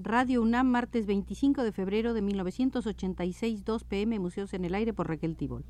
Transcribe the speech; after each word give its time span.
Radio 0.00 0.42
UNAM, 0.42 0.68
martes 0.68 1.06
25 1.06 1.64
de 1.64 1.72
febrero 1.72 2.14
de 2.14 2.22
1986, 2.22 3.64
2 3.64 3.82
pm, 3.82 4.20
Museos 4.20 4.54
en 4.54 4.64
el 4.64 4.76
Aire 4.76 4.92
por 4.94 5.08
Raquel 5.08 5.36
Tibol. 5.36 5.64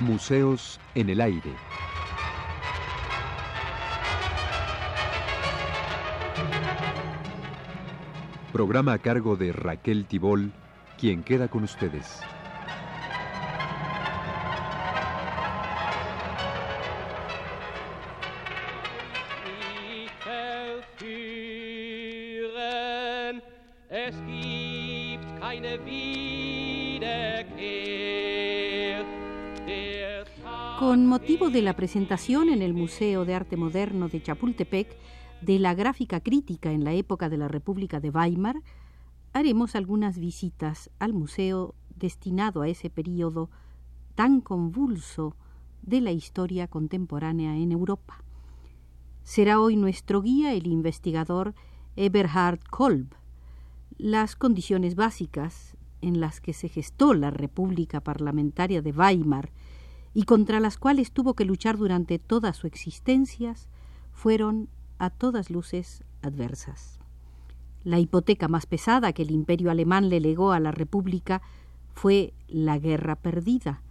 Museos 0.00 0.78
en 0.94 1.08
el 1.08 1.22
Aire. 1.22 1.54
Programa 8.52 8.92
a 8.92 8.98
cargo 8.98 9.36
de 9.36 9.52
Raquel 9.52 10.04
Tibol, 10.04 10.52
quien 11.00 11.22
queda 11.22 11.48
con 11.48 11.64
ustedes. 11.64 12.20
Con 30.78 31.06
motivo 31.06 31.50
de 31.50 31.62
la 31.62 31.76
presentación 31.76 32.48
en 32.50 32.62
el 32.62 32.74
Museo 32.74 33.24
de 33.24 33.34
Arte 33.34 33.56
Moderno 33.56 34.08
de 34.08 34.22
Chapultepec 34.22 34.88
de 35.40 35.58
la 35.58 35.74
gráfica 35.74 36.20
crítica 36.20 36.72
en 36.72 36.84
la 36.84 36.92
época 36.92 37.28
de 37.28 37.38
la 37.38 37.48
República 37.48 38.00
de 38.00 38.10
Weimar, 38.10 38.56
haremos 39.32 39.76
algunas 39.76 40.18
visitas 40.18 40.90
al 40.98 41.12
museo 41.12 41.74
destinado 41.96 42.62
a 42.62 42.68
ese 42.68 42.90
período 42.90 43.50
tan 44.14 44.40
convulso 44.40 45.36
de 45.82 46.00
la 46.00 46.12
historia 46.12 46.66
contemporánea 46.68 47.56
en 47.56 47.72
Europa. 47.72 48.22
Será 49.22 49.60
hoy 49.60 49.76
nuestro 49.76 50.22
guía 50.22 50.52
el 50.52 50.66
investigador 50.66 51.54
Eberhard 51.96 52.60
Kolb. 52.70 53.14
Las 53.98 54.34
condiciones 54.36 54.94
básicas 54.94 55.76
en 56.00 56.20
las 56.20 56.40
que 56.40 56.52
se 56.52 56.68
gestó 56.68 57.14
la 57.14 57.30
República 57.30 58.00
Parlamentaria 58.00 58.82
de 58.82 58.92
Weimar 58.92 59.50
y 60.14 60.24
contra 60.24 60.60
las 60.60 60.78
cuales 60.78 61.12
tuvo 61.12 61.34
que 61.34 61.44
luchar 61.44 61.76
durante 61.76 62.18
toda 62.18 62.52
su 62.52 62.66
existencia 62.66 63.54
fueron 64.12 64.68
a 64.98 65.10
todas 65.10 65.50
luces 65.50 66.02
adversas. 66.22 66.99
La 67.82 67.98
hipoteca 67.98 68.48
más 68.48 68.66
pesada 68.66 69.12
que 69.12 69.22
el 69.22 69.30
imperio 69.30 69.70
alemán 69.70 70.08
le 70.10 70.20
legó 70.20 70.52
a 70.52 70.60
la 70.60 70.70
República 70.70 71.40
fue 71.94 72.34
la 72.48 72.78
guerra 72.78 73.16
perdida. 73.16 73.82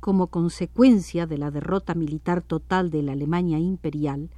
Como 0.00 0.28
consecuencia 0.28 1.26
de 1.26 1.38
la 1.38 1.50
derrota 1.50 1.94
militar 1.94 2.42
total 2.42 2.90
de 2.90 3.02
la 3.02 3.12
Alemania 3.12 3.58
imperial, 3.58 4.30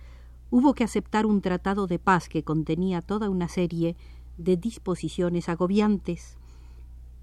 hubo 0.50 0.74
que 0.74 0.84
aceptar 0.84 1.24
un 1.24 1.40
tratado 1.40 1.86
de 1.86 1.98
paz 1.98 2.28
que 2.28 2.42
contenía 2.42 3.00
toda 3.00 3.30
una 3.30 3.48
serie 3.48 3.96
de 4.38 4.56
disposiciones 4.56 5.48
agobiantes. 5.48 6.36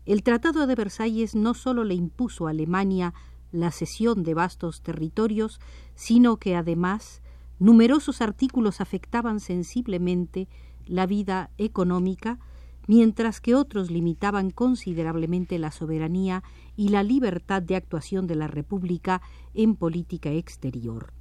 El 0.05 0.23
Tratado 0.23 0.66
de 0.67 0.75
Versalles 0.75 1.35
no 1.35 1.53
sólo 1.53 1.83
le 1.83 1.94
impuso 1.94 2.47
a 2.47 2.52
Alemania 2.52 3.13
la 3.52 3.72
cesión 3.72 4.23
de 4.23 4.33
vastos 4.33 4.81
territorios, 4.81 5.59
sino 5.95 6.38
que 6.38 6.55
además 6.55 7.22
numerosos 7.59 8.22
artículos 8.22 8.81
afectaban 8.81 9.39
sensiblemente 9.39 10.47
la 10.87 11.05
vida 11.05 11.51
económica, 11.57 12.39
mientras 12.87 13.41
que 13.41 13.55
otros 13.55 13.91
limitaban 13.91 14.51
considerablemente 14.51 15.59
la 15.59 15.71
soberanía 15.71 16.43
y 16.75 16.89
la 16.89 17.03
libertad 17.03 17.61
de 17.61 17.75
actuación 17.75 18.27
de 18.27 18.35
la 18.35 18.47
República 18.47 19.22
en 19.53 19.75
política 19.75 20.31
exterior. 20.31 21.13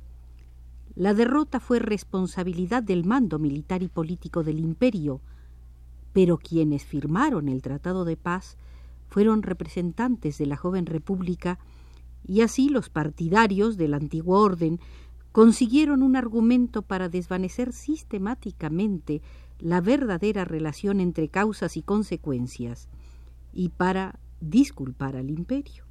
La 0.95 1.15
derrota 1.15 1.61
fue 1.61 1.79
responsabilidad 1.79 2.83
del 2.83 3.05
mando 3.05 3.39
militar 3.39 3.83
y 3.83 3.89
político 3.89 4.43
del 4.43 4.59
imperio, 4.59 5.21
pero 6.13 6.39
quienes 6.39 6.85
firmaron 6.85 7.49
el 7.49 7.63
Tratado 7.63 8.05
de 8.05 8.17
Paz 8.17 8.57
fueron 9.09 9.43
representantes 9.43 10.39
de 10.39 10.47
la 10.47 10.57
joven 10.57 10.87
República 10.87 11.59
y 12.27 12.43
así 12.43 12.69
los 12.69 12.91
partidarios 12.91 13.77
del 13.77 13.95
antiguo 13.95 14.41
orden 14.41 14.81
consiguieron 15.33 16.03
un 16.03 16.17
argumento 16.17 16.83
para 16.83 17.09
desvanecer 17.09 17.73
sistemáticamente 17.73 19.23
la 19.61 19.81
verdadera 19.81 20.45
relación 20.45 21.01
entre 21.01 21.29
causas 21.29 21.77
y 21.77 21.83
consecuencias 21.83 22.89
y 23.53 23.71
para 23.71 24.19
disculpar 24.41 25.17
al 25.17 25.31
imperio. 25.31 25.85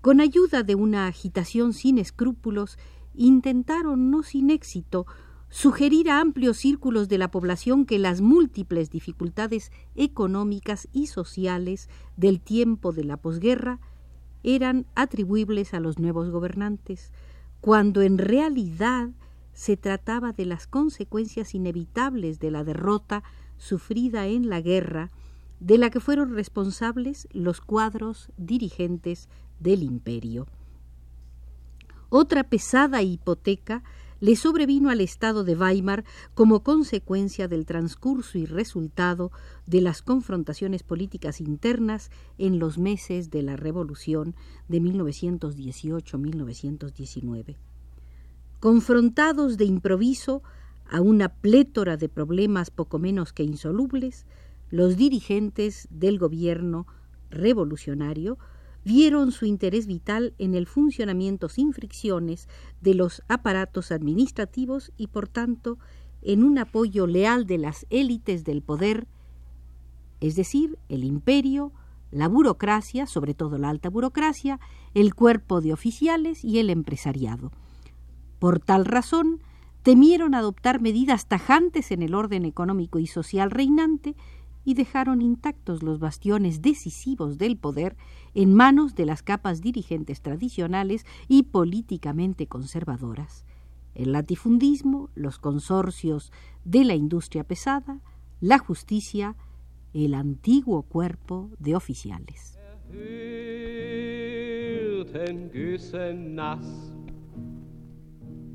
Con 0.00 0.20
ayuda 0.20 0.62
de 0.62 0.74
una 0.74 1.06
agitación 1.06 1.72
sin 1.72 1.98
escrúpulos, 1.98 2.78
intentaron, 3.14 4.10
no 4.10 4.22
sin 4.22 4.50
éxito, 4.50 5.06
sugerir 5.48 6.10
a 6.10 6.20
amplios 6.20 6.56
círculos 6.56 7.08
de 7.08 7.18
la 7.18 7.30
población 7.30 7.84
que 7.84 7.98
las 7.98 8.20
múltiples 8.20 8.90
dificultades 8.90 9.70
económicas 9.94 10.88
y 10.92 11.08
sociales 11.08 11.88
del 12.16 12.40
tiempo 12.40 12.92
de 12.92 13.04
la 13.04 13.18
posguerra 13.18 13.78
eran 14.42 14.86
atribuibles 14.94 15.74
a 15.74 15.80
los 15.80 15.98
nuevos 15.98 16.30
gobernantes, 16.30 17.12
cuando 17.60 18.02
en 18.02 18.18
realidad 18.18 19.10
se 19.52 19.76
trataba 19.76 20.32
de 20.32 20.46
las 20.46 20.66
consecuencias 20.66 21.54
inevitables 21.54 22.40
de 22.40 22.50
la 22.50 22.64
derrota 22.64 23.22
sufrida 23.58 24.26
en 24.26 24.48
la 24.48 24.60
guerra, 24.60 25.12
de 25.60 25.78
la 25.78 25.90
que 25.90 26.00
fueron 26.00 26.34
responsables 26.34 27.28
los 27.32 27.60
cuadros 27.60 28.30
dirigentes 28.36 29.28
del 29.60 29.82
imperio. 29.82 30.46
Otra 32.08 32.44
pesada 32.44 33.02
hipoteca 33.02 33.82
le 34.20 34.36
sobrevino 34.36 34.90
al 34.90 35.00
Estado 35.00 35.42
de 35.44 35.56
Weimar 35.56 36.04
como 36.34 36.62
consecuencia 36.62 37.48
del 37.48 37.66
transcurso 37.66 38.38
y 38.38 38.46
resultado 38.46 39.32
de 39.66 39.80
las 39.80 40.02
confrontaciones 40.02 40.82
políticas 40.82 41.40
internas 41.40 42.10
en 42.38 42.58
los 42.58 42.78
meses 42.78 43.30
de 43.30 43.42
la 43.42 43.56
Revolución 43.56 44.34
de 44.68 44.80
1918-1919 44.80 47.56
confrontados 48.62 49.56
de 49.56 49.64
improviso 49.64 50.40
a 50.88 51.00
una 51.00 51.30
plétora 51.30 51.96
de 51.96 52.08
problemas 52.08 52.70
poco 52.70 53.00
menos 53.00 53.32
que 53.32 53.42
insolubles, 53.42 54.24
los 54.70 54.96
dirigentes 54.96 55.88
del 55.90 56.16
gobierno 56.16 56.86
revolucionario 57.28 58.38
vieron 58.84 59.32
su 59.32 59.46
interés 59.46 59.88
vital 59.88 60.32
en 60.38 60.54
el 60.54 60.68
funcionamiento 60.68 61.48
sin 61.48 61.72
fricciones 61.72 62.48
de 62.80 62.94
los 62.94 63.24
aparatos 63.26 63.90
administrativos 63.90 64.92
y, 64.96 65.08
por 65.08 65.26
tanto, 65.26 65.76
en 66.22 66.44
un 66.44 66.56
apoyo 66.56 67.08
leal 67.08 67.46
de 67.46 67.58
las 67.58 67.84
élites 67.90 68.44
del 68.44 68.62
poder, 68.62 69.08
es 70.20 70.36
decir, 70.36 70.78
el 70.88 71.02
imperio, 71.02 71.72
la 72.12 72.28
burocracia, 72.28 73.08
sobre 73.08 73.34
todo 73.34 73.58
la 73.58 73.70
alta 73.70 73.90
burocracia, 73.90 74.60
el 74.94 75.16
cuerpo 75.16 75.60
de 75.60 75.72
oficiales 75.72 76.44
y 76.44 76.60
el 76.60 76.70
empresariado. 76.70 77.50
Por 78.42 78.58
tal 78.58 78.86
razón, 78.86 79.40
temieron 79.84 80.34
adoptar 80.34 80.80
medidas 80.80 81.26
tajantes 81.26 81.92
en 81.92 82.02
el 82.02 82.12
orden 82.12 82.44
económico 82.44 82.98
y 82.98 83.06
social 83.06 83.52
reinante 83.52 84.16
y 84.64 84.74
dejaron 84.74 85.22
intactos 85.22 85.84
los 85.84 86.00
bastiones 86.00 86.60
decisivos 86.60 87.38
del 87.38 87.56
poder 87.56 87.96
en 88.34 88.52
manos 88.52 88.96
de 88.96 89.06
las 89.06 89.22
capas 89.22 89.60
dirigentes 89.60 90.22
tradicionales 90.22 91.06
y 91.28 91.44
políticamente 91.44 92.48
conservadoras. 92.48 93.44
El 93.94 94.10
latifundismo, 94.10 95.08
los 95.14 95.38
consorcios 95.38 96.32
de 96.64 96.82
la 96.82 96.96
industria 96.96 97.44
pesada, 97.44 98.00
la 98.40 98.58
justicia, 98.58 99.36
el 99.94 100.14
antiguo 100.14 100.82
cuerpo 100.82 101.48
de 101.60 101.76
oficiales. 101.76 102.58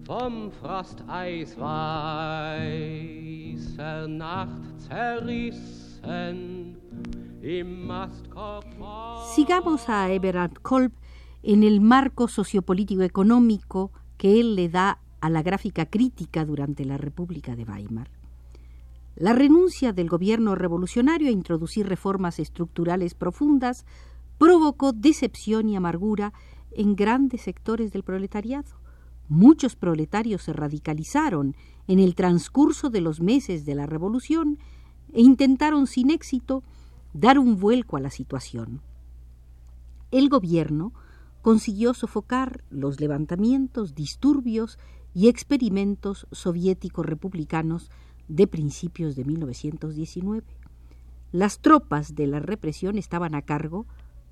Vom 0.07 0.49
Frosteis 0.51 1.57
weißer 1.59 2.07
zerrissen 4.87 6.77
im 7.43 7.87
Mastkorb. 7.87 8.65
Sigamos 9.35 9.89
a 9.89 10.09
Eberhard 10.09 10.61
Kolb 10.61 10.93
en 11.43 11.63
el 11.63 11.81
marco 11.81 12.29
sociopolítico 12.29 13.01
económico 13.01 13.91
que 14.17 14.39
él 14.39 14.55
le 14.55 14.69
da 14.69 14.99
a 15.19 15.29
la 15.29 15.43
gráfica 15.43 15.87
crítica 15.87 16.45
durante 16.45 16.85
la 16.85 16.95
República 16.97 17.57
de 17.57 17.65
Weimar. 17.65 18.09
La 19.17 19.33
renuncia 19.33 19.91
del 19.91 20.07
gobierno 20.07 20.55
revolucionario 20.55 21.27
a 21.27 21.31
introducir 21.31 21.85
reformas 21.85 22.39
estructurales 22.39 23.13
profundas 23.13 23.85
provocó 24.37 24.93
decepción 24.93 25.67
y 25.67 25.75
amargura 25.75 26.31
en 26.71 26.95
grandes 26.95 27.41
sectores 27.41 27.91
del 27.91 28.03
proletariado. 28.03 28.86
Muchos 29.29 29.75
proletarios 29.75 30.43
se 30.43 30.53
radicalizaron 30.53 31.55
en 31.87 31.99
el 31.99 32.15
transcurso 32.15 32.89
de 32.89 33.01
los 33.01 33.21
meses 33.21 33.65
de 33.65 33.75
la 33.75 33.85
Revolución 33.85 34.57
e 35.13 35.21
intentaron 35.21 35.87
sin 35.87 36.11
éxito 36.11 36.63
dar 37.13 37.39
un 37.39 37.59
vuelco 37.59 37.97
a 37.97 37.99
la 37.99 38.09
situación. 38.09 38.81
El 40.11 40.29
gobierno 40.29 40.93
consiguió 41.41 41.93
sofocar 41.93 42.63
los 42.69 42.99
levantamientos, 42.99 43.95
disturbios 43.95 44.79
y 45.13 45.27
experimentos 45.27 46.27
soviéticos 46.31 47.05
republicanos 47.05 47.89
de 48.27 48.47
principios 48.47 49.15
de 49.15 49.25
1919. 49.25 50.45
Las 51.31 51.59
tropas 51.59 52.15
de 52.15 52.27
la 52.27 52.39
represión 52.39 52.97
estaban 52.97 53.35
a 53.35 53.41
cargo 53.41 53.85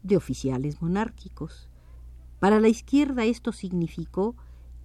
de 0.04 0.18
oficiales 0.18 0.82
monárquicos. 0.82 1.68
Para 2.40 2.60
la 2.60 2.68
izquierda 2.68 3.26
esto 3.26 3.52
significó 3.52 4.36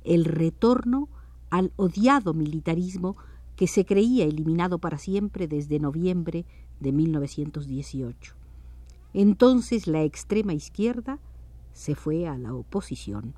el 0.04 0.24
retorno 0.24 1.08
al 1.50 1.72
odiado 1.76 2.34
militarismo 2.34 3.16
que 3.56 3.66
se 3.66 3.84
creía 3.84 4.24
eliminado 4.24 4.78
para 4.78 4.98
siempre 4.98 5.46
desde 5.46 5.78
noviembre 5.78 6.46
de 6.80 6.92
1918. 6.92 8.34
Entonces 9.12 9.86
la 9.86 10.02
extrema 10.02 10.54
izquierda 10.54 11.18
se 11.72 11.94
fue 11.94 12.26
a 12.26 12.38
la 12.38 12.54
oposición. 12.54 13.34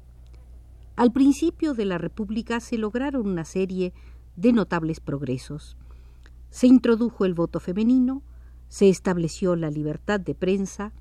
Al 0.94 1.12
principio 1.12 1.74
de 1.74 1.86
la 1.86 1.98
República 1.98 2.60
se 2.60 2.78
lograron 2.78 3.26
una 3.26 3.44
serie 3.44 3.92
de 4.36 4.52
notables 4.52 5.00
progresos. 5.00 5.76
Se 6.50 6.66
introdujo 6.66 7.24
el 7.24 7.34
voto 7.34 7.60
femenino, 7.60 8.22
se 8.68 8.88
estableció 8.88 9.56
la 9.56 9.70
libertad 9.70 10.20
de 10.20 10.34
prensa, 10.34 10.92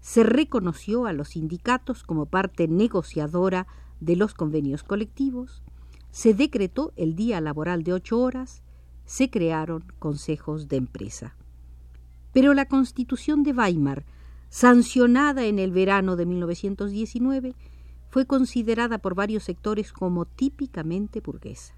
se 0.00 0.22
reconoció 0.22 1.06
a 1.06 1.12
los 1.12 1.30
sindicatos 1.30 2.02
como 2.02 2.26
parte 2.26 2.68
negociadora 2.68 3.66
de 4.00 4.16
los 4.16 4.34
convenios 4.34 4.82
colectivos, 4.82 5.62
se 6.10 6.34
decretó 6.34 6.92
el 6.96 7.14
día 7.14 7.40
laboral 7.40 7.82
de 7.82 7.92
ocho 7.92 8.20
horas, 8.20 8.62
se 9.04 9.30
crearon 9.30 9.84
consejos 9.98 10.68
de 10.68 10.76
empresa. 10.76 11.36
Pero 12.32 12.52
la 12.52 12.66
Constitución 12.66 13.42
de 13.42 13.52
Weimar, 13.52 14.04
sancionada 14.50 15.44
en 15.44 15.58
el 15.58 15.72
verano 15.72 16.16
de 16.16 16.26
1919, 16.26 17.54
fue 18.10 18.26
considerada 18.26 18.98
por 18.98 19.14
varios 19.14 19.44
sectores 19.44 19.92
como 19.92 20.26
típicamente 20.26 21.20
burguesa. 21.20 21.74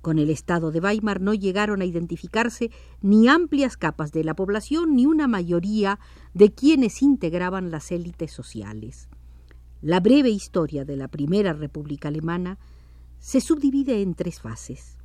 Con 0.00 0.18
el 0.18 0.30
Estado 0.30 0.70
de 0.70 0.80
Weimar 0.80 1.20
no 1.20 1.34
llegaron 1.34 1.82
a 1.82 1.84
identificarse 1.84 2.70
ni 3.02 3.28
amplias 3.28 3.76
capas 3.76 4.12
de 4.12 4.24
la 4.24 4.34
población 4.34 4.96
ni 4.96 5.04
una 5.04 5.28
mayoría 5.28 5.98
de 6.32 6.52
quienes 6.54 7.02
integraban 7.02 7.70
las 7.70 7.92
élites 7.92 8.32
sociales. 8.32 9.09
La 9.82 10.00
breve 10.00 10.28
historia 10.28 10.84
de 10.84 10.94
la 10.94 11.08
Primera 11.08 11.54
República 11.54 12.08
Alemana 12.08 12.58
se 13.18 13.40
subdivide 13.40 14.02
en 14.02 14.14
tres 14.14 14.38
fases. 14.38 14.98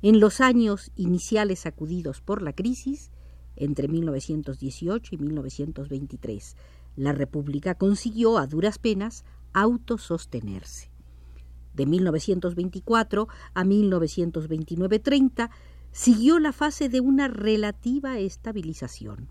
En 0.00 0.18
los 0.18 0.40
años 0.40 0.90
iniciales 0.96 1.58
sacudidos 1.58 2.22
por 2.22 2.40
la 2.40 2.54
crisis, 2.54 3.10
entre 3.54 3.88
1918 3.88 5.14
y 5.14 5.18
1923, 5.18 6.56
la 6.96 7.12
República 7.12 7.74
consiguió 7.74 8.38
a 8.38 8.46
duras 8.46 8.78
penas 8.78 9.26
autosostenerse. 9.52 10.88
De 11.74 11.84
1924 11.84 13.28
a 13.52 13.64
1929-30 13.64 15.50
siguió 15.90 16.38
la 16.38 16.52
fase 16.52 16.88
de 16.88 17.00
una 17.00 17.28
relativa 17.28 18.18
estabilización. 18.18 19.28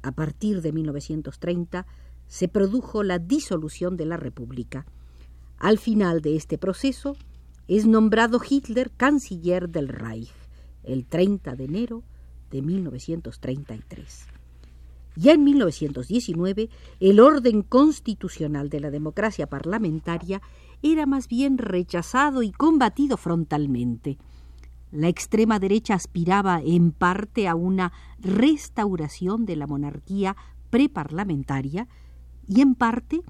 A 0.00 0.12
partir 0.12 0.62
de 0.62 0.72
1930 0.72 1.86
se 2.32 2.48
produjo 2.48 3.02
la 3.02 3.18
disolución 3.18 3.98
de 3.98 4.06
la 4.06 4.16
República. 4.16 4.86
Al 5.58 5.76
final 5.76 6.22
de 6.22 6.34
este 6.34 6.56
proceso 6.56 7.14
es 7.68 7.84
nombrado 7.84 8.40
Hitler 8.48 8.90
canciller 8.90 9.68
del 9.68 9.88
Reich 9.88 10.32
el 10.82 11.04
30 11.04 11.54
de 11.56 11.64
enero 11.64 12.02
de 12.50 12.62
1933. 12.62 14.24
Ya 15.14 15.32
en 15.32 15.44
1919, 15.44 16.70
el 17.00 17.20
orden 17.20 17.60
constitucional 17.60 18.70
de 18.70 18.80
la 18.80 18.90
democracia 18.90 19.46
parlamentaria 19.46 20.40
era 20.82 21.04
más 21.04 21.28
bien 21.28 21.58
rechazado 21.58 22.42
y 22.42 22.50
combatido 22.50 23.18
frontalmente. 23.18 24.16
La 24.90 25.08
extrema 25.08 25.58
derecha 25.58 25.92
aspiraba 25.92 26.62
en 26.64 26.92
parte 26.92 27.46
a 27.46 27.54
una 27.54 27.92
restauración 28.20 29.44
de 29.44 29.56
la 29.56 29.66
monarquía 29.66 30.34
preparlamentaria 30.70 31.88
y 32.48 32.60
en 32.60 32.74
parte 32.74 33.22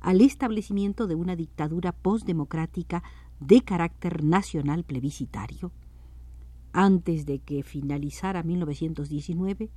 al 0.00 0.20
establecimiento 0.20 1.06
de 1.06 1.14
una 1.14 1.36
dictadura 1.36 1.92
postdemocrática 1.92 3.02
de 3.40 3.62
carácter 3.62 4.24
nacional 4.24 4.84
plebiscitario. 4.84 5.72
Antes 6.72 7.26
de 7.26 7.38
que 7.38 7.62
finalizara 7.62 8.42
1919, 8.42 9.70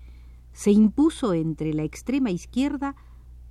se 0.53 0.71
impuso 0.71 1.33
entre 1.33 1.73
la 1.73 1.83
extrema 1.83 2.31
izquierda 2.31 2.95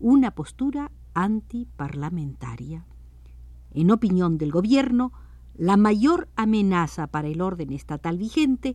una 0.00 0.32
postura 0.32 0.90
antiparlamentaria. 1.12 2.86
En 3.72 3.90
opinión 3.90 4.38
del 4.38 4.50
gobierno, 4.50 5.12
la 5.54 5.76
mayor 5.76 6.28
amenaza 6.36 7.06
para 7.06 7.28
el 7.28 7.40
orden 7.40 7.72
estatal 7.72 8.18
vigente 8.18 8.74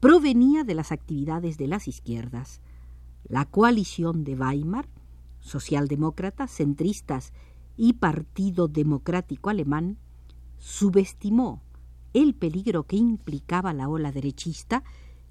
provenía 0.00 0.64
de 0.64 0.74
las 0.74 0.92
actividades 0.92 1.56
de 1.56 1.68
las 1.68 1.88
izquierdas. 1.88 2.60
La 3.24 3.44
coalición 3.44 4.24
de 4.24 4.34
Weimar, 4.34 4.88
socialdemócratas, 5.48 6.50
centristas 6.52 7.32
y 7.76 7.94
Partido 7.94 8.68
Democrático 8.68 9.50
Alemán, 9.50 9.98
subestimó 10.58 11.62
el 12.14 12.34
peligro 12.34 12.84
que 12.84 12.96
implicaba 12.96 13.72
la 13.72 13.88
ola 13.88 14.12
derechista 14.12 14.82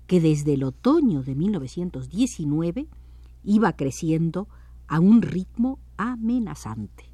que 0.07 0.21
desde 0.21 0.53
el 0.53 0.63
otoño 0.63 1.21
de 1.21 1.35
1919 1.35 2.87
iba 3.43 3.73
creciendo 3.73 4.47
a 4.87 4.99
un 4.99 5.21
ritmo 5.21 5.79
amenazante. 5.97 7.05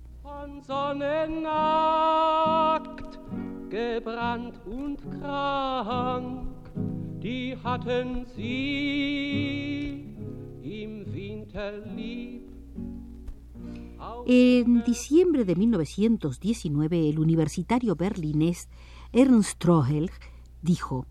En 14.26 14.84
diciembre 14.86 15.44
de 15.44 15.54
1919, 15.56 17.10
el 17.10 17.20
universitario 17.20 17.98
berlinés 17.98 18.70
Ernst 19.12 19.60
Trohel 19.60 20.12
dijo 20.62 21.06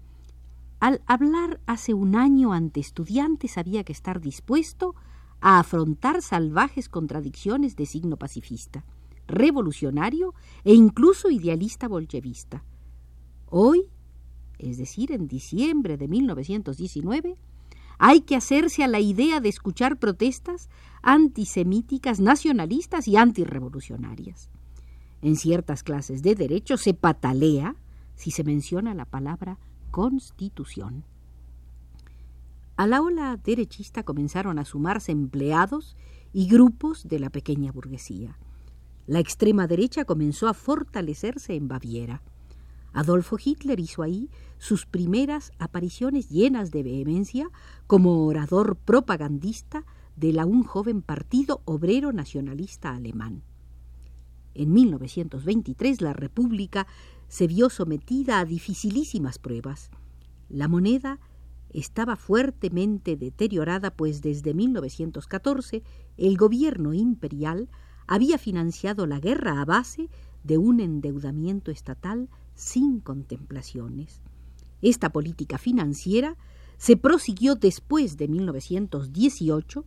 al 0.81 1.03
hablar 1.07 1.61
hace 1.67 1.93
un 1.93 2.17
año 2.17 2.55
ante 2.55 2.81
estudiantes 2.81 3.59
había 3.59 3.85
que 3.85 3.93
estar 3.93 4.21
dispuesto 4.21 4.95
a 5.43 5.59
afrontar 5.59 6.23
salvajes 6.23 6.89
contradicciones 6.89 7.77
de 7.77 7.85
signo 7.85 8.17
pacifista, 8.17 8.85
revolucionario 9.29 10.35
e 10.65 10.73
incluso 10.73 11.29
idealista 11.29 11.89
bolchevista. 11.89 12.65
Hoy, 13.51 13.91
es 14.59 14.79
decir, 14.79 15.13
en 15.13 15.29
diciembre 15.29 15.99
de 15.99 16.09
1919, 16.09 17.37
hay 17.99 18.23
que 18.23 18.37
hacerse 18.37 18.83
a 18.85 18.89
la 18.89 19.01
idea 19.01 19.41
de 19.41 19.49
escuchar 19.49 19.99
protestas 19.99 20.69
antisemíticas, 21.03 22.21
nacionalistas 22.21 23.09
y 23.09 23.17
antirrevolucionarias. 23.17 24.51
En 25.21 25.37
ciertas 25.37 25.83
clases 25.83 26.23
de 26.23 26.35
derecho 26.35 26.77
se 26.77 26.95
patalea 26.95 27.77
si 28.17 28.31
se 28.31 28.45
menciona 28.45 28.95
la 28.95 29.05
palabra 29.05 29.59
Constitución. 29.91 31.05
A 32.77 32.87
la 32.87 33.03
ola 33.03 33.37
derechista 33.37 34.03
comenzaron 34.03 34.59
a 34.59 34.65
sumarse 34.65 35.13
empleados 35.13 35.97
y 36.33 36.49
grupos 36.49 37.07
de 37.07 37.21
la 37.21 37.31
pequeña 37.31 37.71
burguesía. 37.71 38.39
La 39.07 39.19
extrema 39.19 39.67
derecha 39.67 40.05
comenzó 40.05 40.49
a 40.49 40.55
fortalecerse 40.55 41.55
en 41.55 41.69
Baviera. 41.69 42.23
Adolfo 42.93 43.37
Hitler 43.43 43.79
hizo 43.81 44.03
ahí 44.03 44.31
sus 44.63 44.87
primeras 44.87 45.51
apariciones 45.59 46.29
llenas 46.29 46.71
de 46.71 46.85
vehemencia 46.85 47.51
como 47.89 48.25
orador 48.27 48.77
propagandista 48.77 49.85
de 50.15 50.33
la 50.33 50.47
un 50.47 50.63
joven 50.63 51.03
partido 51.03 51.63
obrero 51.65 52.13
nacionalista 52.13 52.95
alemán. 52.95 53.43
En 54.55 54.73
1923 54.73 56.01
la 56.01 56.13
República 56.13 56.87
se 57.27 57.49
vio 57.49 57.71
sometida 57.71 58.39
a 58.39 58.45
dificilísimas 58.45 59.41
pruebas. 59.41 59.91
La 60.49 60.69
moneda 60.69 61.19
estaba 61.71 62.15
fuertemente 62.15 63.17
deteriorada, 63.17 63.91
pues 63.91 64.23
desde 64.23 64.55
1914 64.55 65.83
el 66.17 66.37
gobierno 66.37 66.95
imperial 66.95 67.69
había 68.07 68.39
financiado 68.39 69.09
la 69.09 69.19
guerra 69.19 69.61
a 69.61 69.65
base 69.65 70.09
de 70.45 70.57
un 70.57 70.79
endeudamiento 70.79 71.73
estatal 71.73 72.29
sin 72.55 73.01
contemplaciones. 73.01 74.23
Esta 74.83 75.11
política 75.11 75.57
financiera 75.57 76.37
se 76.77 76.97
prosiguió 76.97 77.55
después 77.55 78.17
de 78.17 78.29
1918 78.29 79.85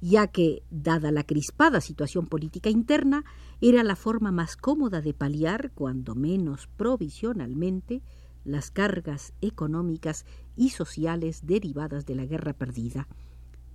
ya 0.00 0.28
que, 0.28 0.62
dada 0.70 1.12
la 1.12 1.24
crispada 1.24 1.80
situación 1.80 2.26
política 2.26 2.70
interna, 2.70 3.24
era 3.60 3.82
la 3.82 3.96
forma 3.96 4.32
más 4.32 4.56
cómoda 4.56 5.00
de 5.00 5.12
paliar, 5.12 5.72
cuando 5.72 6.14
menos 6.14 6.68
provisionalmente, 6.76 8.02
las 8.44 8.70
cargas 8.70 9.34
económicas 9.42 10.24
y 10.56 10.70
sociales 10.70 11.46
derivadas 11.46 12.06
de 12.06 12.14
la 12.14 12.24
guerra 12.24 12.54
perdida. 12.54 13.08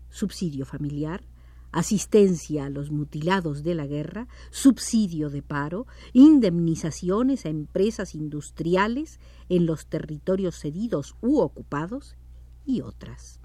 subsidio 0.09 0.65
familiar, 0.65 1.21
asistencia 1.75 2.65
a 2.65 2.69
los 2.69 2.89
mutilados 2.89 3.61
de 3.61 3.75
la 3.75 3.85
guerra, 3.85 4.29
subsidio 4.49 5.29
de 5.29 5.41
paro, 5.41 5.87
indemnizaciones 6.13 7.45
a 7.45 7.49
empresas 7.49 8.15
industriales 8.15 9.19
en 9.49 9.65
los 9.65 9.85
territorios 9.87 10.57
cedidos 10.57 11.17
u 11.21 11.39
ocupados 11.39 12.15
y 12.65 12.79
otras. 12.79 13.41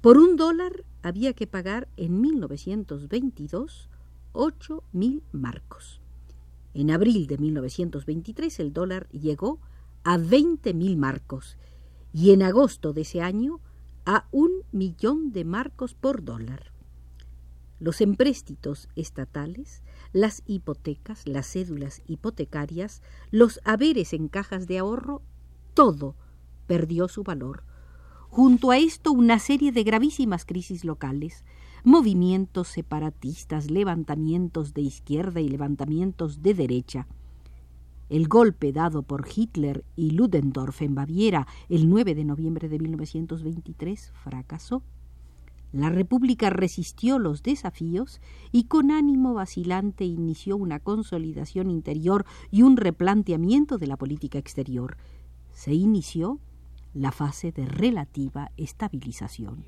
Por 0.00 0.16
un 0.16 0.36
dólar 0.36 0.84
había 1.02 1.32
que 1.32 1.48
pagar 1.48 1.88
en 1.96 2.20
1922 2.20 3.90
ocho 4.32 4.84
mil 4.92 5.24
marcos. 5.32 6.00
En 6.72 6.92
abril 6.92 7.26
de 7.26 7.38
1923 7.38 8.60
el 8.60 8.72
dólar 8.72 9.08
llegó 9.08 9.58
a 10.04 10.18
veinte 10.18 10.72
mil 10.72 10.96
marcos 10.96 11.58
y 12.12 12.30
en 12.30 12.44
agosto 12.44 12.92
de 12.92 13.00
ese 13.00 13.22
año 13.22 13.60
a 14.06 14.28
un 14.30 14.62
millón 14.70 15.32
de 15.32 15.44
marcos 15.44 15.94
por 15.94 16.22
dólar 16.22 16.77
los 17.80 18.00
empréstitos 18.00 18.88
estatales, 18.96 19.82
las 20.12 20.42
hipotecas, 20.46 21.26
las 21.26 21.52
cédulas 21.52 22.02
hipotecarias, 22.06 23.02
los 23.30 23.60
haberes 23.64 24.12
en 24.12 24.28
cajas 24.28 24.66
de 24.66 24.78
ahorro, 24.78 25.22
todo 25.74 26.14
perdió 26.66 27.08
su 27.08 27.22
valor. 27.22 27.64
Junto 28.28 28.70
a 28.70 28.78
esto 28.78 29.12
una 29.12 29.38
serie 29.38 29.72
de 29.72 29.84
gravísimas 29.84 30.44
crisis 30.44 30.84
locales, 30.84 31.44
movimientos 31.84 32.68
separatistas, 32.68 33.70
levantamientos 33.70 34.74
de 34.74 34.82
izquierda 34.82 35.40
y 35.40 35.48
levantamientos 35.48 36.42
de 36.42 36.54
derecha. 36.54 37.06
El 38.08 38.26
golpe 38.26 38.72
dado 38.72 39.02
por 39.02 39.26
Hitler 39.34 39.84
y 39.94 40.10
Ludendorff 40.12 40.82
en 40.82 40.94
Baviera 40.94 41.46
el 41.68 41.88
9 41.88 42.14
de 42.14 42.24
noviembre 42.24 42.68
de 42.68 42.78
1923 42.78 44.12
fracasó. 44.22 44.82
La 45.72 45.90
República 45.90 46.48
resistió 46.48 47.18
los 47.18 47.42
desafíos 47.42 48.20
y 48.52 48.64
con 48.64 48.90
ánimo 48.90 49.34
vacilante 49.34 50.04
inició 50.04 50.56
una 50.56 50.80
consolidación 50.80 51.70
interior 51.70 52.24
y 52.50 52.62
un 52.62 52.78
replanteamiento 52.78 53.76
de 53.76 53.86
la 53.86 53.98
política 53.98 54.38
exterior. 54.38 54.96
Se 55.52 55.74
inició 55.74 56.40
la 56.94 57.12
fase 57.12 57.52
de 57.52 57.66
relativa 57.66 58.50
estabilización. 58.56 59.64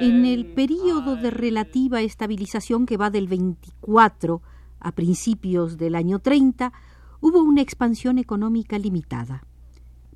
En 0.00 0.26
el 0.26 0.46
periodo 0.54 1.16
de 1.16 1.30
relativa 1.30 2.02
estabilización 2.02 2.84
que 2.84 2.98
va 2.98 3.08
del 3.10 3.26
24 3.26 4.42
a 4.80 4.92
principios 4.92 5.78
del 5.78 5.94
año 5.94 6.18
30, 6.18 6.72
hubo 7.20 7.42
una 7.42 7.62
expansión 7.62 8.18
económica 8.18 8.78
limitada. 8.78 9.46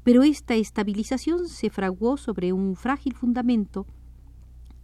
Pero 0.03 0.23
esta 0.23 0.55
estabilización 0.55 1.49
se 1.49 1.71
fraguó 1.71 2.19
sobre 2.19 2.53
un 2.53 2.77
frágil 2.77 3.15
fundamento 3.15 3.87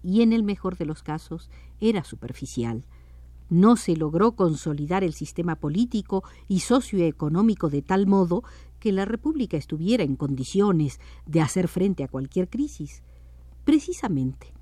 y 0.02 0.22
en 0.22 0.32
el 0.32 0.42
mejor 0.42 0.78
de 0.78 0.86
los 0.86 1.02
casos 1.02 1.50
era 1.80 2.02
superficial. 2.02 2.86
No 3.48 3.76
se 3.76 3.96
logró 3.96 4.32
consolidar 4.32 5.04
el 5.04 5.12
sistema 5.12 5.56
político 5.56 6.24
y 6.48 6.60
socioeconómico 6.60 7.68
de 7.68 7.82
tal 7.82 8.06
modo 8.06 8.42
que 8.86 8.92
la 8.92 9.04
República 9.04 9.56
estuviera 9.56 10.04
en 10.04 10.14
condiciones 10.14 11.00
de 11.26 11.40
hacer 11.40 11.66
frente 11.66 12.04
a 12.04 12.08
cualquier 12.08 12.48
crisis. 12.48 13.02
Precisamente, 13.64 14.52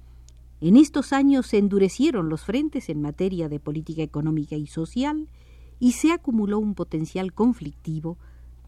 en 0.62 0.78
estos 0.78 1.12
años 1.12 1.49
se 1.49 1.59
endurecieron 1.59 2.31
los 2.31 2.43
frentes 2.43 2.88
en 2.88 3.02
materia 3.02 3.50
de 3.50 3.61
política 3.61 4.00
económica 4.00 4.57
y 4.57 4.66
social 4.66 5.28
y 5.78 5.93
se 5.93 6.11
acumuló 6.11 6.59
un 6.59 6.75
potencial 6.75 7.35
conflictivo 7.35 8.16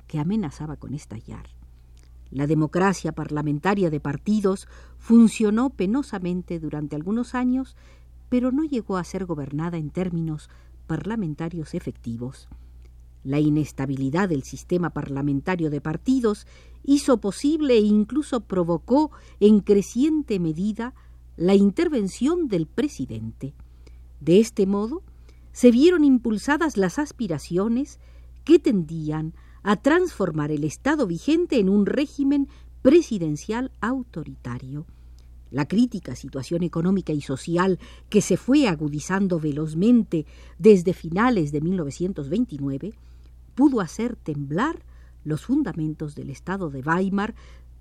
que 0.06 0.18
amenazaba 0.18 0.76
con 0.76 0.92
estallar. 0.92 1.46
La 2.30 2.46
democracia 2.46 3.12
parlamentaria 3.12 3.88
de 3.88 3.98
partidos 3.98 4.68
funcionó 4.98 5.70
penosamente 5.70 6.60
durante 6.60 6.96
algunos 6.96 7.34
años, 7.34 7.76
pero 8.28 8.52
no 8.52 8.64
llegó 8.64 8.98
a 8.98 9.04
ser 9.04 9.25
gobernada 9.25 9.78
en 9.78 9.88
términos 9.88 10.50
parlamentarios 10.86 11.72
efectivos. 11.72 12.46
La 13.26 13.40
inestabilidad 13.40 14.28
del 14.28 14.45
sistema 14.45 14.90
parlamentario 14.90 15.68
de 15.68 15.80
partidos 15.80 16.47
hizo 16.85 17.16
posible 17.16 17.75
e 17.75 17.80
incluso 17.80 18.38
provocó 18.42 19.11
en 19.40 19.59
creciente 19.59 20.38
medida 20.38 20.95
la 21.37 21.56
intervención 21.56 22.47
del 22.47 22.68
presidente. 22.68 23.52
De 24.21 24.38
este 24.38 24.64
modo, 24.64 25.02
se 25.50 25.73
vieron 25.73 26.04
impulsadas 26.04 26.76
las 26.76 27.00
aspiraciones 27.00 27.99
que 28.45 28.61
tendían 28.61 29.35
a 29.64 29.75
transformar 29.75 30.52
el 30.52 30.62
Estado 30.62 31.09
vigente 31.09 31.59
en 31.59 31.68
un 31.68 31.85
régimen 31.85 32.47
presidencial 32.80 33.73
autoritario. 33.80 34.87
La 35.50 35.66
crítica 35.66 36.14
situación 36.14 36.62
económica 36.62 37.12
y 37.12 37.23
social 37.23 37.80
que 38.09 38.21
se 38.21 38.37
fue 38.37 38.68
agudizando 38.68 39.40
velozmente 39.40 40.26
desde 40.61 40.92
finales 40.92 41.50
de 41.50 41.61
1929 41.61 42.95
pudo 43.56 43.80
hacer 43.80 44.14
temblar 44.14 44.84
los 45.25 45.46
fundamentos 45.46 46.14
del 46.14 46.30
Estado 46.30 46.70
de 46.70 46.82
Weimar, 46.82 47.34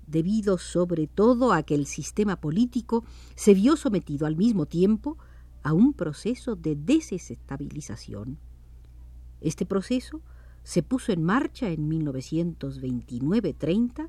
debido 0.08 0.58
sobre 0.58 1.06
todo 1.06 1.52
a 1.52 1.62
que 1.62 1.76
el 1.76 1.86
sistema 1.86 2.40
político 2.40 3.04
se 3.36 3.54
vio 3.54 3.76
sometido 3.76 4.26
al 4.26 4.34
mismo 4.36 4.66
tiempo 4.66 5.16
a 5.62 5.72
un 5.72 5.92
proceso 5.92 6.56
de 6.56 6.74
desestabilización. 6.76 8.38
Este 9.40 9.64
proceso 9.66 10.22
se 10.64 10.82
puso 10.82 11.12
en 11.12 11.22
marcha 11.22 11.68
en 11.68 11.88
1929-30 11.88 14.08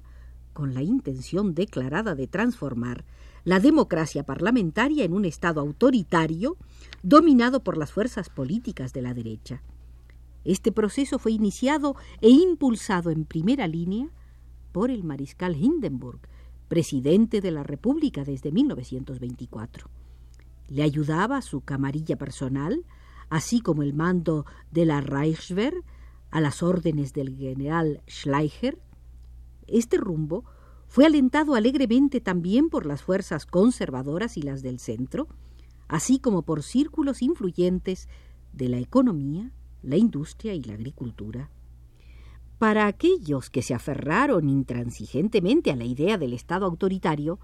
con 0.54 0.74
la 0.74 0.82
intención 0.82 1.54
declarada 1.54 2.16
de 2.16 2.26
transformar 2.28 3.06
la 3.44 3.60
democracia 3.60 4.24
parlamentaria 4.24 5.06
en 5.06 5.14
un 5.14 5.26
Estado 5.26 5.62
autoritario 5.62 6.58
dominado 7.04 7.64
por 7.64 7.78
las 7.78 7.92
fuerzas 7.92 8.30
políticas 8.30 8.94
de 8.94 9.04
la 9.04 9.14
derecha. 9.14 9.62
Este 10.44 10.72
proceso 10.72 11.20
fue 11.20 11.34
iniciado 11.34 11.96
e 12.22 12.30
impulsado 12.30 13.12
en 13.12 13.26
primera 13.26 13.68
línea 13.68 14.10
por 14.72 14.92
el 14.92 15.04
mariscal 15.04 15.56
Hindenburg, 15.56 16.20
presidente 16.68 17.42
de 17.42 17.52
la 17.52 17.64
República 17.64 18.24
desde 18.24 18.52
1924. 18.52 19.90
Le 20.70 20.84
ayudaba 20.84 21.42
su 21.42 21.62
camarilla 21.62 22.18
personal, 22.18 22.86
así 23.30 23.62
como 23.62 23.84
el 23.84 23.94
mando 23.94 24.46
de 24.72 24.86
la 24.86 25.02
Reichswehr, 25.02 25.84
a 26.30 26.42
las 26.42 26.62
órdenes 26.62 27.14
del 27.14 27.36
general 27.36 28.02
Schleicher. 28.08 28.80
Este 29.68 29.98
rumbo 29.98 30.44
fue 30.88 31.06
alentado 31.06 31.56
alegremente 31.56 32.22
también 32.22 32.70
por 32.70 32.86
las 32.86 33.02
fuerzas 33.02 33.46
conservadoras 33.46 34.38
y 34.38 34.42
las 34.42 34.62
del 34.62 34.80
centro, 34.80 35.28
así 35.88 36.20
como 36.20 36.42
por 36.42 36.64
círculos 36.64 37.22
influyentes 37.22 38.08
de 38.54 38.70
la 38.70 38.78
economía, 38.78 39.52
la 39.88 39.98
industria 39.98 40.54
y 40.54 40.62
la 40.64 40.74
agricultura. 40.74 41.50
Para 42.60 42.88
aquellos 42.88 43.50
que 43.50 43.62
se 43.62 43.74
aferraron 43.74 44.50
intransigentemente 44.50 45.72
a 45.72 45.76
la 45.76 45.86
idea 45.86 46.18
del 46.18 46.34
Estado 46.34 46.66
autoritario, 46.66 47.40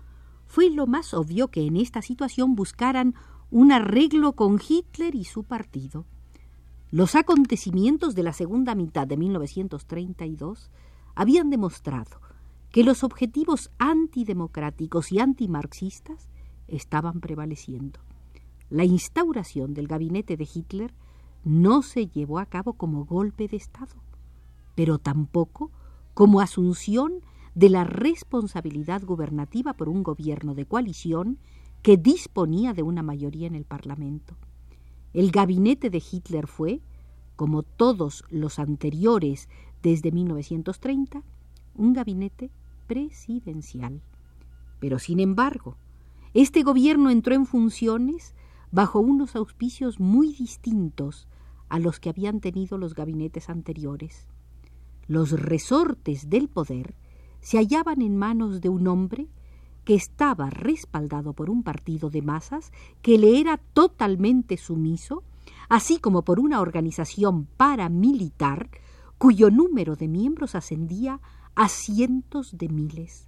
fue 0.45 0.69
lo 0.69 0.85
más 0.85 1.13
obvio 1.13 1.47
que 1.47 1.65
en 1.65 1.77
esta 1.77 2.01
situación 2.01 2.55
buscaran 2.55 3.15
un 3.49 3.71
arreglo 3.71 4.33
con 4.33 4.59
Hitler 4.59 5.15
y 5.15 5.23
su 5.23 5.43
partido. 5.43 6.05
Los 6.91 7.15
acontecimientos 7.15 8.13
de 8.13 8.23
la 8.23 8.33
segunda 8.33 8.75
mitad 8.75 9.07
de 9.07 9.17
1932 9.17 10.69
habían 11.15 11.49
demostrado 11.49 12.19
que 12.71 12.83
los 12.83 13.03
objetivos 13.03 13.71
antidemocráticos 13.77 15.11
y 15.11 15.19
antimarxistas 15.19 16.27
estaban 16.67 17.19
prevaleciendo. 17.19 17.99
La 18.69 18.83
instauración 18.83 19.73
del 19.75 19.87
gabinete 19.87 20.35
de 20.35 20.49
Hitler 20.51 20.93
no 21.43 21.81
se 21.81 22.07
llevó 22.07 22.39
a 22.39 22.45
cabo 22.45 22.73
como 22.73 23.05
golpe 23.05 23.47
de 23.47 23.57
Estado, 23.57 23.95
pero 24.75 24.97
tampoco 24.97 25.71
como 26.13 26.41
asunción 26.41 27.21
de 27.55 27.69
la 27.69 27.83
responsabilidad 27.83 29.03
gubernativa 29.03 29.73
por 29.73 29.89
un 29.89 30.03
gobierno 30.03 30.55
de 30.55 30.65
coalición 30.65 31.37
que 31.81 31.97
disponía 31.97 32.73
de 32.73 32.83
una 32.83 33.03
mayoría 33.03 33.47
en 33.47 33.55
el 33.55 33.65
Parlamento. 33.65 34.35
El 35.13 35.31
gabinete 35.31 35.89
de 35.89 36.01
Hitler 36.11 36.47
fue, 36.47 36.81
como 37.35 37.61
todos 37.61 38.23
los 38.29 38.57
anteriores 38.57 39.49
desde 39.83 40.11
1930, 40.11 41.23
un 41.75 41.93
gabinete 41.93 42.49
presidencial. 42.87 44.01
Pero, 44.79 44.97
sin 44.97 45.19
embargo, 45.19 45.75
este 46.33 46.63
gobierno 46.63 47.09
entró 47.09 47.35
en 47.35 47.45
funciones 47.45 48.33
bajo 48.71 48.99
unos 48.99 49.35
auspicios 49.35 49.99
muy 49.99 50.33
distintos 50.33 51.27
a 51.73 51.79
los 51.79 51.99
que 51.99 52.09
habían 52.09 52.39
tenido 52.39 52.77
los 52.77 52.93
gabinetes 52.93 53.49
anteriores. 53.49 54.27
Los 55.07 55.31
resortes 55.31 56.29
del 56.29 56.47
poder 56.47 56.93
se 57.41 57.57
hallaban 57.57 58.03
en 58.03 58.15
manos 58.15 58.61
de 58.61 58.69
un 58.69 58.87
hombre 58.87 59.27
que 59.83 59.95
estaba 59.95 60.51
respaldado 60.51 61.33
por 61.33 61.49
un 61.49 61.63
partido 61.63 62.11
de 62.11 62.21
masas 62.21 62.71
que 63.01 63.17
le 63.17 63.39
era 63.39 63.57
totalmente 63.57 64.55
sumiso, 64.57 65.23
así 65.67 65.97
como 65.97 66.21
por 66.21 66.39
una 66.39 66.61
organización 66.61 67.47
paramilitar 67.57 68.69
cuyo 69.17 69.49
número 69.49 69.95
de 69.95 70.07
miembros 70.07 70.53
ascendía 70.53 71.21
a 71.55 71.69
cientos 71.69 72.55
de 72.55 72.69
miles. 72.69 73.27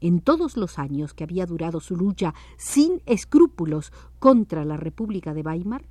En 0.00 0.20
todos 0.22 0.56
los 0.56 0.78
años 0.78 1.12
que 1.12 1.24
había 1.24 1.44
durado 1.44 1.80
su 1.80 1.96
lucha 1.96 2.32
sin 2.56 3.02
escrúpulos 3.04 3.92
contra 4.20 4.64
la 4.64 4.78
República 4.78 5.34
de 5.34 5.42
Weimar, 5.42 5.84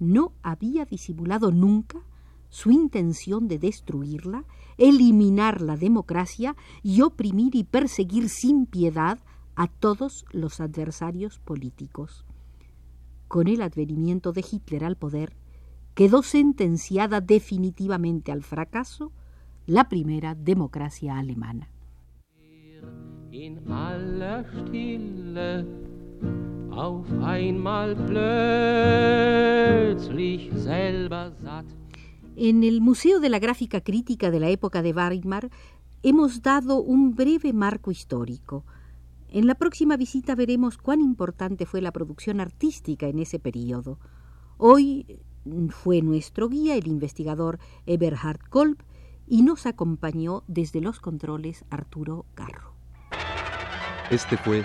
no 0.00 0.32
había 0.42 0.84
disimulado 0.84 1.52
nunca 1.52 2.00
su 2.48 2.72
intención 2.72 3.46
de 3.46 3.58
destruirla, 3.58 4.44
eliminar 4.76 5.60
la 5.60 5.76
democracia 5.76 6.56
y 6.82 7.02
oprimir 7.02 7.54
y 7.54 7.62
perseguir 7.62 8.28
sin 8.28 8.66
piedad 8.66 9.20
a 9.54 9.68
todos 9.68 10.24
los 10.32 10.60
adversarios 10.60 11.38
políticos. 11.38 12.24
Con 13.28 13.46
el 13.46 13.62
advenimiento 13.62 14.32
de 14.32 14.44
Hitler 14.50 14.84
al 14.84 14.96
poder, 14.96 15.36
quedó 15.94 16.22
sentenciada 16.22 17.20
definitivamente 17.20 18.32
al 18.32 18.42
fracaso 18.42 19.12
la 19.66 19.88
primera 19.88 20.34
democracia 20.34 21.18
alemana. 21.18 21.68
En 32.36 32.64
el 32.64 32.80
Museo 32.80 33.20
de 33.20 33.28
la 33.28 33.38
Gráfica 33.38 33.80
Crítica 33.80 34.30
de 34.30 34.40
la 34.40 34.48
época 34.48 34.82
de 34.82 34.92
Weimar 34.92 35.50
hemos 36.02 36.42
dado 36.42 36.80
un 36.80 37.14
breve 37.14 37.52
marco 37.52 37.90
histórico. 37.90 38.64
En 39.28 39.46
la 39.46 39.54
próxima 39.54 39.96
visita 39.96 40.34
veremos 40.34 40.78
cuán 40.78 41.00
importante 41.00 41.66
fue 41.66 41.80
la 41.80 41.92
producción 41.92 42.40
artística 42.40 43.06
en 43.06 43.18
ese 43.18 43.38
periodo. 43.38 43.98
Hoy 44.56 45.20
fue 45.70 46.02
nuestro 46.02 46.48
guía 46.48 46.76
el 46.76 46.86
investigador 46.86 47.58
Eberhard 47.86 48.40
Kolb 48.48 48.78
y 49.26 49.42
nos 49.42 49.66
acompañó 49.66 50.44
desde 50.48 50.80
los 50.80 51.00
controles 51.00 51.64
Arturo 51.70 52.26
Garro. 52.34 52.74
Este 54.10 54.36
fue 54.36 54.64